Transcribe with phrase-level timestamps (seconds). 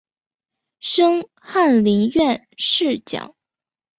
[0.79, 3.35] 升翰林院侍讲。